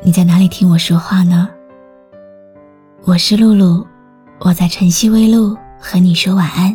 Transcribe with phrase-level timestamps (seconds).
[0.00, 1.50] 你在哪里听我说话呢？
[3.04, 3.84] 我是露露，
[4.38, 6.74] 我在晨曦微露和你说晚安。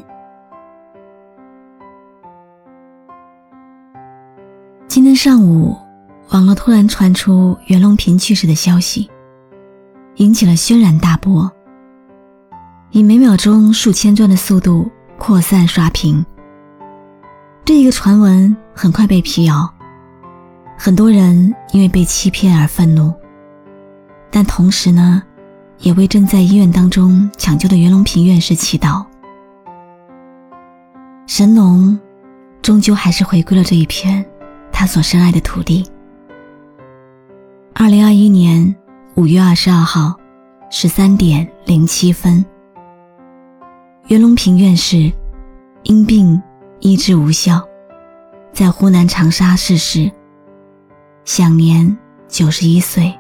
[4.90, 5.76] 今天上午，
[6.32, 9.09] 网络突然传出袁隆平去世的消息，
[10.18, 11.49] 引起了轩然大波，
[12.91, 16.24] 以每秒钟数千转的速度扩散刷屏。
[17.63, 19.74] 这一个传闻很快被辟谣。
[20.86, 23.14] 很多人因为被欺骗而愤怒，
[24.30, 25.24] 但同时呢，
[25.80, 29.02] 也为正在医院当中抢救的袁隆平院士祈祷。
[31.26, 31.98] 神农
[32.62, 34.26] 终究还是回归了这一片
[34.74, 35.90] 他所深爱的土地。
[37.74, 38.76] 二零二一年
[39.16, 40.13] 五月二十二号
[40.70, 42.44] 十三点零七分，
[44.07, 45.10] 袁隆平院士
[45.84, 46.44] 因病
[46.82, 47.66] 医治无效，
[48.52, 50.12] 在湖南长沙逝世。
[51.26, 53.13] 享年九十一岁。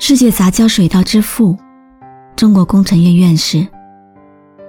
[0.00, 1.56] 世界杂交水稻之父，
[2.34, 3.64] 中国工程院院士，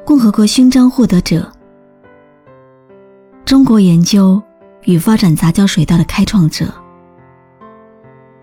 [0.05, 1.52] 共和国勋章获得者，
[3.45, 4.41] 中国研究
[4.83, 6.71] 与发展杂交水稻的开创者。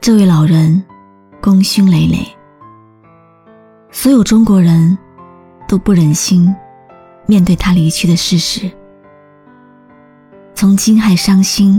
[0.00, 0.84] 这位老人
[1.40, 2.26] 功勋累累，
[3.92, 4.98] 所有中国人
[5.68, 6.52] 都不忍心
[7.26, 8.68] 面对他离去的事实。
[10.64, 11.78] 从惊骇、伤心，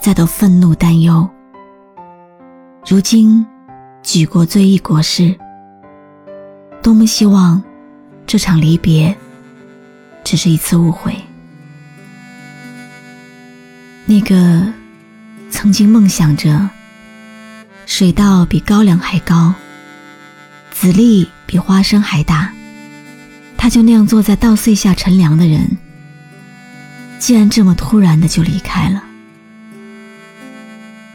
[0.00, 1.28] 再到愤怒、担忧，
[2.86, 3.46] 如今
[4.02, 5.38] 举国追忆国事，
[6.82, 7.62] 多么希望
[8.26, 9.14] 这场离别
[10.24, 11.14] 只是一次误会。
[14.06, 14.64] 那个
[15.50, 16.70] 曾经梦想着
[17.84, 19.52] 水稻比高粱还高，
[20.72, 22.50] 籽粒比花生还大，
[23.58, 25.76] 他就那样坐在稻穗下乘凉的人。
[27.20, 29.04] 竟然这么突然的就离开了。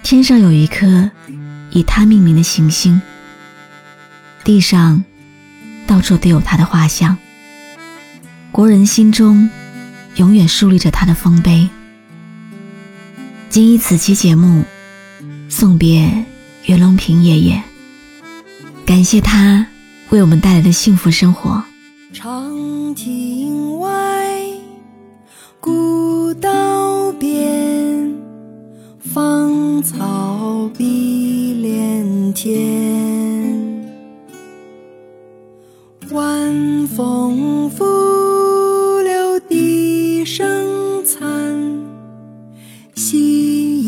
[0.04, 1.10] 天上有一颗
[1.72, 3.02] 以他命名的行星，
[4.44, 5.04] 地上
[5.88, 7.18] 到处都有他的画像。
[8.52, 9.50] 国人心中
[10.16, 11.68] 永远树立着他的丰碑。
[13.50, 14.64] 仅以此期节目
[15.50, 16.24] 送别
[16.66, 17.64] 袁隆平爷爷，
[18.86, 19.66] 感谢他
[20.10, 21.64] 为我们带来的幸福生活。
[22.14, 24.25] 长亭外。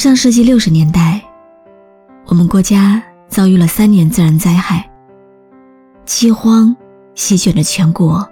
[0.00, 1.20] 上世纪六十年代，
[2.24, 3.02] 我们国家。
[3.28, 4.90] 遭遇了三年自然灾害，
[6.06, 6.74] 饥荒
[7.14, 8.26] 席卷着全国。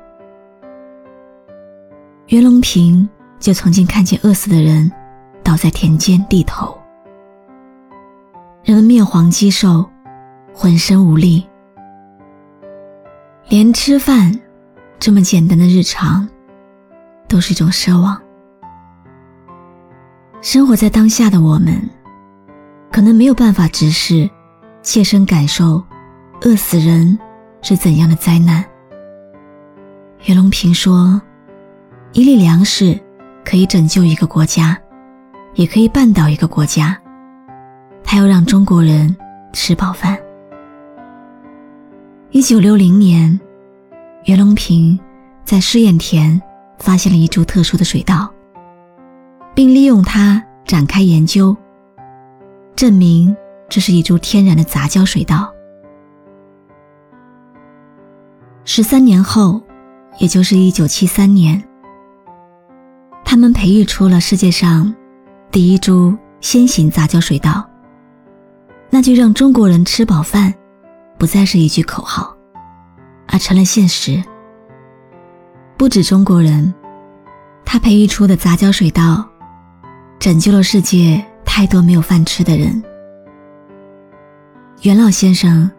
[2.28, 3.06] 袁隆平
[3.38, 4.90] 就曾经看见饿死的人
[5.44, 6.76] 倒在田间地头，
[8.64, 9.88] 人们面黄肌瘦，
[10.54, 11.46] 浑身无力，
[13.48, 14.32] 连吃饭
[14.98, 16.26] 这么简单的日常
[17.28, 18.19] 都是一种奢望。
[20.40, 21.75] 生活在当下的我们，
[22.93, 24.29] 可能没有办法直视。
[24.81, 25.82] 切身感受，
[26.43, 27.19] 饿死人
[27.61, 28.64] 是怎样的灾难。
[30.25, 31.20] 袁隆平说
[32.14, 32.99] ：“一粒粮食
[33.44, 34.79] 可以拯救一个国家，
[35.55, 36.99] 也可以绊倒一个国家。
[38.02, 39.14] 他要让中国人
[39.52, 40.17] 吃饱饭。”
[42.31, 43.38] 一九六零年，
[44.25, 44.99] 袁隆平
[45.44, 46.41] 在试验田
[46.79, 48.32] 发现了一株特殊的水稻，
[49.58, 51.56] 并利用它展开研究，
[52.76, 53.37] 证明。
[53.69, 55.52] 这是一株天然的杂交水稻。
[58.64, 59.60] 十三年后，
[60.19, 61.60] 也就是一九七三年，
[63.25, 64.94] 他们培育出了世界上
[65.50, 67.69] 第一株先行杂交水稻。
[68.90, 70.55] 那就让中国人吃饱饭，
[71.19, 72.32] 不再是一句口号，
[73.26, 74.22] 而成了现实。
[75.76, 76.72] 不止中国人，
[77.64, 79.28] 他培育出的杂交水稻，
[80.19, 82.82] 拯救了世界太多没有饭吃的人。
[84.82, 85.70] 袁老先生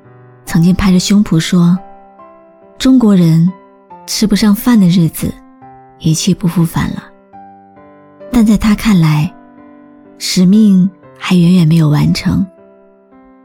[0.46, 1.78] 曾经拍着胸脯说
[2.78, 3.52] ：“中国人
[4.08, 5.34] 吃不上饭的日子
[6.00, 7.04] 一去不复返了。”
[8.32, 9.34] 但在他看来，
[10.18, 12.46] 使命还远远没有完成。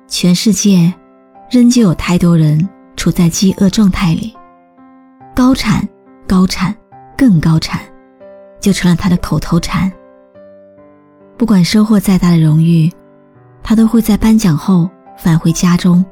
[0.07, 0.93] 全世界
[1.51, 4.33] 仍旧有太多人处在饥饿状态里，
[5.35, 5.87] 高产、
[6.27, 6.75] 高产、
[7.17, 7.81] 更高产，
[8.61, 9.91] 就成了他的口头禅。
[11.45, 12.91] 不管收获再大的荣誉，
[13.63, 14.89] 他都会在颁奖后
[15.19, 16.03] 返回家中，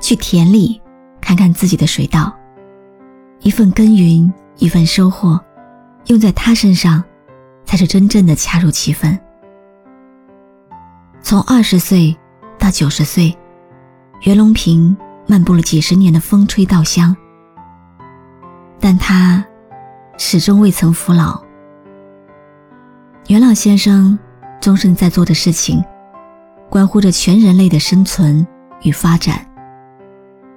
[0.00, 0.82] 去田里
[1.20, 2.36] 看看自己的水稻。
[3.42, 5.40] 一份耕耘，一份收获，
[6.06, 7.00] 用在他身上，
[7.64, 9.16] 才是真正的恰如其分。
[11.22, 12.16] 从二十岁。
[12.58, 13.32] 到九十岁，
[14.22, 14.96] 袁隆平
[15.28, 17.16] 漫步了几十年的风吹稻香，
[18.80, 19.46] 但他
[20.18, 21.40] 始终未曾服老。
[23.28, 24.18] 袁老先生
[24.60, 25.82] 终身在做的事情，
[26.68, 28.46] 关乎着全人类的生存
[28.82, 29.46] 与发展。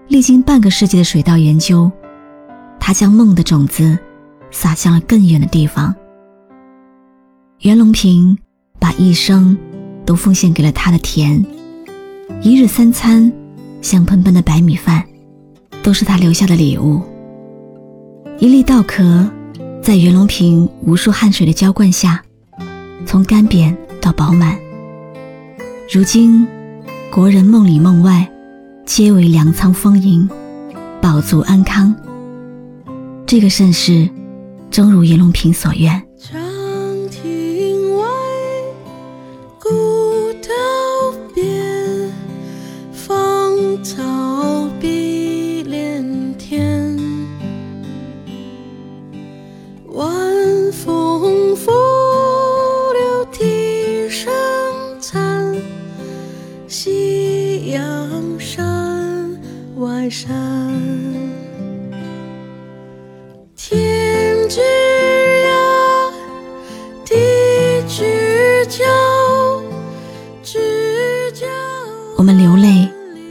[0.07, 1.91] 历经半个世纪的水稻研究，
[2.79, 3.97] 他将梦的种子
[4.49, 5.93] 撒向了更远的地方。
[7.59, 8.37] 袁隆平
[8.79, 9.55] 把一生
[10.05, 11.45] 都奉献给了他的田。
[12.41, 13.31] 一日三餐，
[13.81, 15.03] 香喷喷的白米饭，
[15.83, 17.01] 都是他留下的礼物。
[18.39, 19.29] 一粒稻壳，
[19.81, 22.23] 在袁隆平无数汗水的浇灌下，
[23.05, 24.57] 从干瘪到饱满。
[25.91, 26.47] 如今，
[27.11, 28.29] 国人梦里梦外，
[28.85, 30.29] 皆为粮仓丰盈，
[31.01, 31.95] 饱足安康。
[33.25, 34.09] 这个盛世，
[34.71, 36.08] 正如袁隆平所愿。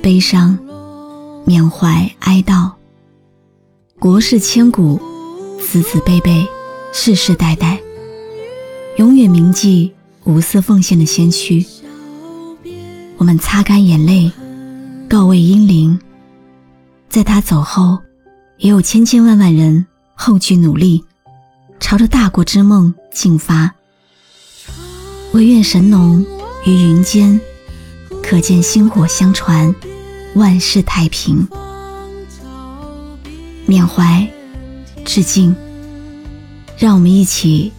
[0.08, 0.58] 悲伤、
[1.44, 2.72] 缅怀、哀悼，
[3.98, 4.98] 国事千古，
[5.60, 6.48] 子子辈辈，
[6.94, 7.78] 世世代代，
[8.96, 9.92] 永远铭记
[10.24, 11.62] 无私奉献的先驱。
[13.18, 14.32] 我们擦干眼泪，
[15.10, 16.00] 告慰英灵。
[17.10, 17.98] 在他走后，
[18.56, 21.04] 也有千千万万人后继努力，
[21.78, 23.74] 朝着大国之梦进发。
[25.32, 26.24] 唯愿神农
[26.64, 27.38] 于云间，
[28.22, 29.74] 可见薪火相传，
[30.34, 31.46] 万世太平。
[33.66, 34.26] 缅怀，
[35.04, 35.54] 致敬，
[36.76, 37.72] 让我们一起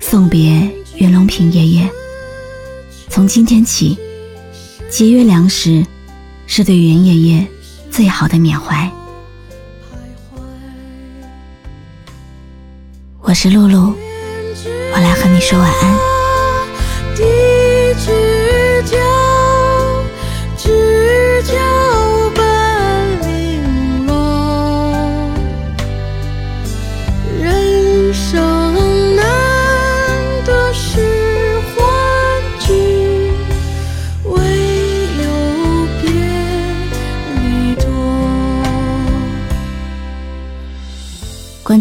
[0.00, 1.90] 送别袁隆平爷爷。
[3.08, 3.98] 从今天起，
[4.90, 5.84] 节约粮食，
[6.46, 7.46] 是对袁爷爷。
[7.90, 8.90] 最好的缅怀。
[13.22, 13.94] 我是露露，
[14.92, 16.15] 我来和你说晚安。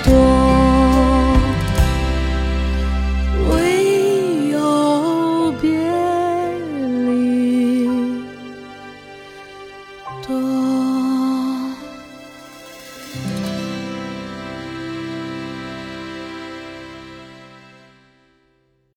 [0.00, 0.37] 多。